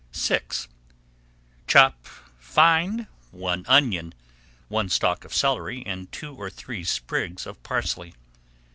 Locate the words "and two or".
5.85-6.49